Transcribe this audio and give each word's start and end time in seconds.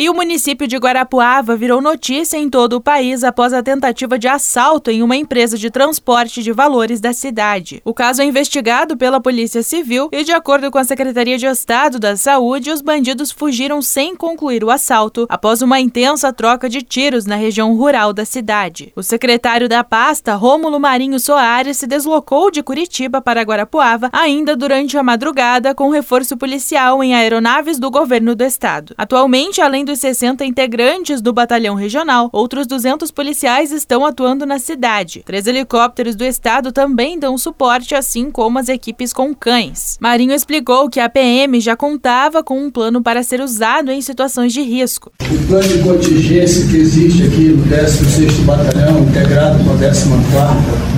E 0.00 0.08
o 0.08 0.14
município 0.14 0.66
de 0.66 0.78
Guarapuava 0.78 1.54
virou 1.54 1.82
notícia 1.82 2.38
em 2.38 2.48
todo 2.48 2.72
o 2.72 2.80
país 2.80 3.22
após 3.22 3.52
a 3.52 3.62
tentativa 3.62 4.18
de 4.18 4.26
assalto 4.26 4.90
em 4.90 5.02
uma 5.02 5.14
empresa 5.14 5.58
de 5.58 5.70
transporte 5.70 6.42
de 6.42 6.52
valores 6.52 7.02
da 7.02 7.12
cidade. 7.12 7.82
O 7.84 7.92
caso 7.92 8.22
é 8.22 8.24
investigado 8.24 8.96
pela 8.96 9.20
Polícia 9.20 9.62
Civil 9.62 10.08
e, 10.10 10.24
de 10.24 10.32
acordo 10.32 10.70
com 10.70 10.78
a 10.78 10.84
Secretaria 10.84 11.36
de 11.36 11.44
Estado 11.44 11.98
da 11.98 12.16
Saúde, 12.16 12.70
os 12.70 12.80
bandidos 12.80 13.30
fugiram 13.30 13.82
sem 13.82 14.16
concluir 14.16 14.64
o 14.64 14.70
assalto 14.70 15.26
após 15.28 15.60
uma 15.60 15.78
intensa 15.78 16.32
troca 16.32 16.66
de 16.66 16.80
tiros 16.80 17.26
na 17.26 17.36
região 17.36 17.76
rural 17.76 18.14
da 18.14 18.24
cidade. 18.24 18.94
O 18.96 19.02
secretário 19.02 19.68
da 19.68 19.84
pasta, 19.84 20.34
Rômulo 20.34 20.80
Marinho 20.80 21.20
Soares, 21.20 21.76
se 21.76 21.86
deslocou 21.86 22.50
de 22.50 22.62
Curitiba 22.62 23.20
para 23.20 23.42
Guarapuava 23.42 24.08
ainda 24.14 24.56
durante 24.56 24.96
a 24.96 25.02
madrugada 25.02 25.74
com 25.74 25.90
reforço 25.90 26.38
policial 26.38 27.04
em 27.04 27.14
aeronaves 27.14 27.78
do 27.78 27.90
governo 27.90 28.34
do 28.34 28.44
estado. 28.44 28.94
Atualmente, 28.96 29.60
além 29.60 29.84
dos 29.89 29.89
60 29.96 30.44
integrantes 30.44 31.20
do 31.20 31.32
batalhão 31.32 31.74
regional, 31.74 32.28
outros 32.32 32.66
200 32.66 33.10
policiais 33.10 33.72
estão 33.72 34.04
atuando 34.04 34.46
na 34.46 34.58
cidade. 34.58 35.22
Três 35.24 35.46
helicópteros 35.46 36.14
do 36.14 36.24
estado 36.24 36.72
também 36.72 37.18
dão 37.18 37.36
suporte, 37.38 37.94
assim 37.94 38.30
como 38.30 38.58
as 38.58 38.68
equipes 38.68 39.12
com 39.12 39.34
cães. 39.34 39.96
Marinho 40.00 40.32
explicou 40.32 40.88
que 40.88 41.00
a 41.00 41.08
PM 41.08 41.60
já 41.60 41.76
contava 41.76 42.42
com 42.42 42.62
um 42.62 42.70
plano 42.70 43.02
para 43.02 43.22
ser 43.22 43.40
usado 43.40 43.90
em 43.90 44.00
situações 44.00 44.52
de 44.52 44.62
risco. 44.62 45.12
O 45.20 45.46
plano 45.46 45.68
de 45.68 45.78
contingência 45.82 46.66
que 46.66 46.76
existe 46.76 47.24
aqui 47.24 47.48
no 47.50 47.64
16º 47.66 48.44
Batalhão, 48.44 49.00
integrado 49.00 49.62
com 49.64 49.72
a 49.72 49.76
14ª 49.76 50.90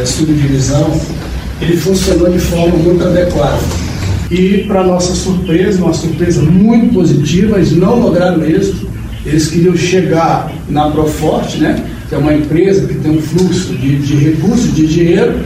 é, 0.00 0.04
Subdivisão, 0.04 0.90
ele 1.60 1.76
funcionou 1.76 2.30
de 2.30 2.38
forma 2.38 2.76
muito 2.76 3.04
adequada. 3.04 3.83
E, 4.34 4.64
para 4.66 4.82
nossa 4.82 5.14
surpresa, 5.14 5.80
uma 5.80 5.94
surpresa 5.94 6.42
muito 6.42 6.92
positiva, 6.92 7.56
eles 7.56 7.70
não 7.70 8.00
lograram 8.00 8.44
êxito. 8.44 8.90
Eles 9.24 9.48
queriam 9.48 9.76
chegar 9.76 10.52
na 10.68 10.90
Proforte, 10.90 11.58
né, 11.58 11.88
que 12.08 12.16
é 12.16 12.18
uma 12.18 12.34
empresa 12.34 12.84
que 12.88 12.94
tem 12.94 13.12
um 13.12 13.22
fluxo 13.22 13.72
de, 13.76 13.96
de 13.98 14.16
recursos, 14.16 14.74
de 14.74 14.88
dinheiro, 14.88 15.40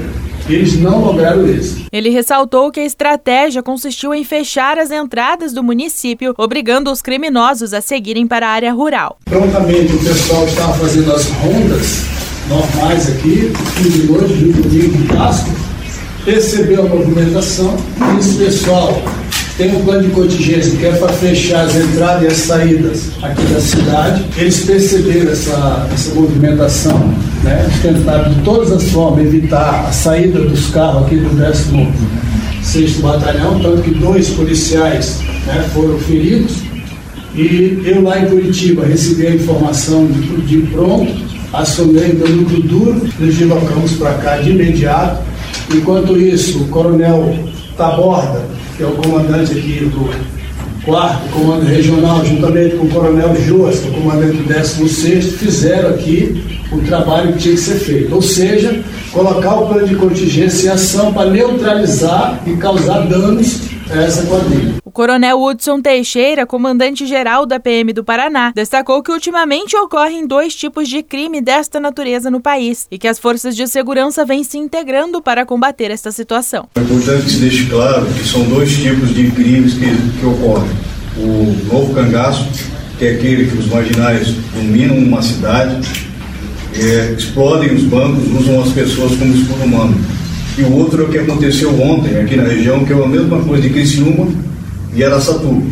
eles 0.49 0.81
não 0.81 1.05
lograram 1.05 1.47
isso. 1.47 1.85
Ele 1.93 2.09
ressaltou 2.09 2.73
que 2.73 2.81
a 2.81 2.85
estratégia 2.85 3.63
consistiu 3.63 4.15
em 4.15 4.25
fechar 4.25 4.79
as 4.79 4.91
entradas 4.91 5.53
do 5.53 5.63
município, 5.63 6.35
obrigando 6.39 6.91
os 6.91 7.03
criminosos 7.03 7.75
a 7.75 7.83
seguirem 7.83 8.27
para 8.27 8.49
a 8.49 8.53
área 8.53 8.73
rural. 8.73 9.19
Prontamente 9.27 9.95
o 9.95 9.99
pessoal 9.99 10.47
estava 10.47 10.73
fazendo 10.73 11.13
as 11.13 11.27
rondas 11.27 12.05
normais 12.49 13.11
aqui, 13.11 13.53
fim 13.75 13.91
de 13.91 14.07
noite, 14.11 14.33
Rio 14.33 14.53
Bonito, 14.55 15.15
Casco, 15.15 15.68
percebeu 16.29 16.85
a 16.85 16.89
movimentação, 16.91 17.75
e 17.99 18.19
esse 18.19 18.37
pessoal 18.37 19.03
tem 19.57 19.75
um 19.75 19.83
plano 19.83 20.03
de 20.03 20.11
contingência 20.11 20.77
que 20.77 20.85
é 20.85 20.93
para 20.93 21.09
fechar 21.09 21.65
as 21.65 21.75
entradas 21.75 22.23
e 22.23 22.27
as 22.27 22.37
saídas 22.37 23.11
aqui 23.23 23.43
da 23.47 23.59
cidade. 23.59 24.25
Eles 24.37 24.63
perceberam 24.63 25.33
essa, 25.33 25.89
essa 25.91 26.15
movimentação, 26.15 26.99
né? 27.43 27.67
tentaram 27.81 28.31
de 28.31 28.43
todas 28.43 28.71
as 28.71 28.91
formas 28.91 29.25
evitar 29.25 29.87
a 29.89 29.91
saída 29.91 30.41
dos 30.41 30.67
carros 30.67 31.07
aqui 31.07 31.17
do 31.17 31.35
16 31.35 32.97
Batalhão, 33.01 33.59
tanto 33.61 33.81
que 33.81 33.93
dois 33.93 34.29
policiais 34.29 35.21
né, 35.47 35.65
foram 35.73 35.99
feridos. 35.99 36.59
E 37.35 37.83
eu 37.87 38.03
lá 38.03 38.21
em 38.21 38.27
Curitiba 38.27 38.85
recebi 38.85 39.29
a 39.29 39.35
informação 39.35 40.07
de, 40.07 40.43
de 40.43 40.59
pronto, 40.67 41.11
acionei 41.55 42.13
meu 42.13 42.29
núcleo 42.29 42.63
duro, 42.63 43.09
nos 43.19 43.35
deslocamos 43.35 43.93
para 43.93 44.13
cá 44.15 44.37
de 44.37 44.51
imediato. 44.51 45.27
Enquanto 45.75 46.17
isso, 46.17 46.63
o 46.63 46.69
coronel 46.69 47.39
Taborda, 47.77 48.47
que 48.77 48.83
é 48.83 48.87
o 48.87 48.93
comandante 48.93 49.53
aqui 49.53 49.85
do 49.85 50.09
quarto 50.85 51.29
comando 51.31 51.67
regional, 51.67 52.25
juntamente 52.25 52.77
com 52.77 52.87
o 52.87 52.91
coronel 52.91 53.37
Joas, 53.45 53.79
que 53.81 53.89
é 53.89 53.91
o 53.91 53.95
comandante 53.95 54.39
do 54.39 54.45
16 54.45 55.35
fizeram 55.35 55.91
aqui 55.91 56.63
o 56.73 56.79
trabalho 56.79 57.33
que 57.35 57.39
tinha 57.39 57.55
que 57.55 57.61
ser 57.61 57.75
feito. 57.75 58.15
Ou 58.15 58.23
seja, 58.23 58.81
colocar 59.13 59.57
o 59.57 59.67
plano 59.67 59.87
de 59.87 59.95
contingência 59.97 60.69
em 60.69 60.73
ação 60.73 61.13
para 61.13 61.31
neutralizar 61.31 62.41
e 62.47 62.57
causar 62.57 63.07
danos 63.07 63.61
essa 63.91 64.27
quadrilha. 64.27 64.75
O 64.85 64.91
coronel 64.91 65.43
Hudson 65.43 65.81
Teixeira, 65.81 66.47
comandante-geral 66.47 67.47
da 67.47 67.61
PM 67.61 67.93
do 67.93 68.05
Paraná, 68.05 68.53
destacou 68.55 69.03
que 69.03 69.13
ultimamente 69.13 69.77
ocorrem 69.77 70.27
dois 70.27 70.55
tipos 70.55 70.89
de 70.89 71.03
crime 71.03 71.41
desta 71.41 71.79
natureza 71.79 72.31
no 72.31 72.41
país 72.41 72.87
e 72.91 72.99
que 72.99 73.09
as 73.09 73.19
forças 73.19 73.55
de 73.55 73.67
segurança 73.67 74.25
vêm 74.25 74.45
se 74.45 74.59
integrando 74.59 75.23
para 75.23 75.47
combater 75.47 75.91
esta 75.91 76.11
situação. 76.11 76.69
É 76.75 76.81
importante 76.81 77.25
que 77.25 77.31
se 77.31 77.39
deixe 77.39 77.67
claro 77.67 78.07
que 78.07 78.27
são 78.27 78.43
dois 78.45 78.75
tipos 78.77 79.15
de 79.15 79.31
crimes 79.31 79.75
que, 79.75 80.19
que 80.19 80.27
ocorrem. 80.27 80.71
O 81.17 81.57
novo 81.73 81.95
cangaço, 81.95 82.47
que 82.99 83.07
é 83.07 83.13
aquele 83.13 83.51
que 83.51 83.59
os 83.59 83.67
marginais 83.67 84.33
dominam 84.55 84.97
uma 84.97 85.23
cidade, 85.23 85.81
é, 86.75 87.15
explodem 87.17 87.75
os 87.75 87.83
bancos, 87.85 88.25
usam 88.41 88.63
as 88.63 88.73
pessoas 88.73 89.17
como 89.17 89.35
escudo 89.35 89.65
humano. 89.65 90.18
E 90.59 90.63
o 90.63 90.73
outro 90.73 91.03
é 91.03 91.05
o 91.05 91.09
que 91.09 91.19
aconteceu 91.19 91.71
ontem 91.81 92.17
aqui 92.19 92.35
na 92.35 92.43
região, 92.43 92.85
que 92.85 92.93
é 92.93 92.97
a 92.97 93.07
mesma 93.07 93.39
coisa 93.41 93.63
de 93.63 93.71
Criciúma 93.71 94.27
e 94.93 95.05
Araçatuba. 95.05 95.63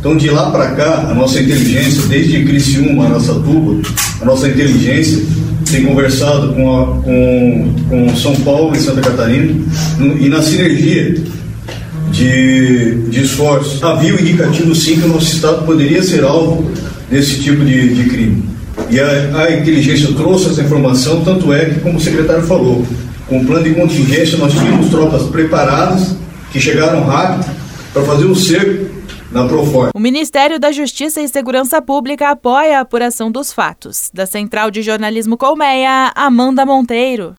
Então, 0.00 0.16
de 0.16 0.28
lá 0.28 0.50
para 0.50 0.72
cá, 0.72 1.08
a 1.08 1.14
nossa 1.14 1.40
inteligência, 1.40 2.02
desde 2.08 2.44
Criciúma, 2.44 3.06
Araçatuba, 3.06 3.80
a 4.20 4.24
nossa 4.24 4.48
inteligência 4.48 5.22
tem 5.70 5.84
conversado 5.84 6.52
com, 6.52 6.80
a, 6.80 6.86
com, 7.02 7.74
com 7.88 8.16
São 8.16 8.34
Paulo 8.36 8.74
e 8.74 8.78
Santa 8.78 9.00
Catarina 9.00 9.54
e 10.20 10.28
na 10.28 10.42
sinergia 10.42 11.14
de, 12.10 12.94
de 13.08 13.22
esforços. 13.22 13.82
Havia 13.82 14.14
o 14.14 14.20
indicativo, 14.20 14.74
sim, 14.74 15.00
que 15.00 15.06
o 15.06 15.08
nosso 15.08 15.32
Estado 15.32 15.64
poderia 15.64 16.02
ser 16.02 16.24
alvo 16.24 16.70
desse 17.10 17.40
tipo 17.40 17.64
de, 17.64 17.94
de 17.94 18.10
crime. 18.10 18.42
E 18.90 18.98
a, 18.98 19.44
a, 19.44 19.56
inteligência 19.56 20.12
trouxe 20.12 20.48
essa 20.50 20.62
informação, 20.62 21.22
tanto 21.22 21.52
é 21.52 21.66
que, 21.66 21.80
como 21.80 21.98
o 21.98 22.00
secretário 22.00 22.42
falou, 22.42 22.84
com 23.28 23.38
o 23.38 23.46
plano 23.46 23.64
de 23.64 23.74
contingência 23.74 24.38
nós 24.38 24.52
tínhamos 24.52 24.90
tropas 24.90 25.24
preparadas, 25.24 26.16
que 26.52 26.60
chegaram 26.60 27.04
rápido, 27.04 27.50
para 27.92 28.02
fazer 28.02 28.24
o 28.24 28.34
cerco. 28.34 29.04
O 29.92 29.98
Ministério 29.98 30.60
da 30.60 30.70
Justiça 30.70 31.20
e 31.20 31.26
Segurança 31.26 31.82
Pública 31.82 32.30
apoia 32.30 32.78
a 32.78 32.82
apuração 32.82 33.32
dos 33.32 33.52
fatos. 33.52 34.08
Da 34.14 34.26
Central 34.26 34.70
de 34.70 34.80
Jornalismo 34.80 35.36
Colmeia, 35.36 36.12
Amanda 36.14 36.64
Monteiro. 36.64 37.32